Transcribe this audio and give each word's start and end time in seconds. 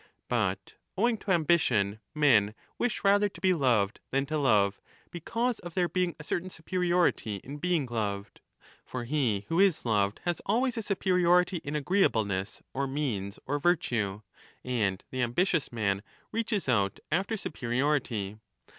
But 0.29 0.77
owing 0.97 1.19
to 1.19 1.29
ambition 1.29 1.99
men 2.15 2.55
wish 2.79 3.03
rather 3.03 3.29
to 3.29 3.39
be 3.39 3.53
loved 3.53 3.99
than 4.09 4.25
to 4.25 4.37
love, 4.39 4.81
because 5.11 5.59
of 5.59 5.75
there 5.75 5.87
being 5.87 6.15
a 6.19 6.23
certain 6.23 6.49
superiority 6.49 7.35
in 7.43 7.57
being 7.57 7.85
loved. 7.85 8.41
For 8.83 9.03
he 9.03 9.45
who 9.49 9.59
is 9.59 9.85
loved 9.85 10.19
has 10.23 10.41
always 10.47 10.75
a 10.75 10.81
superiority 10.81 11.57
15 11.57 11.69
in 11.69 11.79
agreeableness 11.79 12.63
or 12.73 12.87
means 12.87 13.37
or 13.45 13.59
virtue, 13.59 14.23
and 14.63 15.03
the 15.11 15.21
ambitious 15.21 15.71
man 15.71 16.01
reaches 16.31 16.67
out 16.67 16.99
after 17.11 17.37
superiority. 17.37 18.39